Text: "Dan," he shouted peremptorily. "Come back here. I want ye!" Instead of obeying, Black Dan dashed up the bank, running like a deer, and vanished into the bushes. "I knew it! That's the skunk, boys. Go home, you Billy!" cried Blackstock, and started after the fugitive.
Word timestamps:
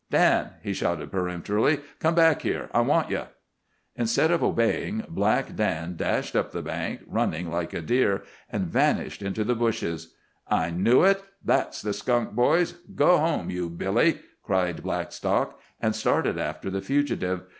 "Dan," 0.09 0.53
he 0.63 0.73
shouted 0.73 1.11
peremptorily. 1.11 1.79
"Come 1.99 2.15
back 2.15 2.41
here. 2.41 2.69
I 2.73 2.81
want 2.81 3.11
ye!" 3.11 3.21
Instead 3.95 4.31
of 4.31 4.41
obeying, 4.43 5.05
Black 5.07 5.55
Dan 5.55 5.95
dashed 5.95 6.35
up 6.35 6.51
the 6.51 6.63
bank, 6.63 7.01
running 7.05 7.51
like 7.51 7.71
a 7.75 7.81
deer, 7.83 8.23
and 8.51 8.65
vanished 8.65 9.21
into 9.21 9.43
the 9.43 9.53
bushes. 9.53 10.15
"I 10.47 10.71
knew 10.71 11.03
it! 11.03 11.21
That's 11.45 11.83
the 11.83 11.93
skunk, 11.93 12.31
boys. 12.31 12.71
Go 12.95 13.19
home, 13.19 13.51
you 13.51 13.69
Billy!" 13.69 14.17
cried 14.41 14.81
Blackstock, 14.81 15.59
and 15.79 15.93
started 15.95 16.39
after 16.39 16.71
the 16.71 16.81
fugitive. 16.81 17.43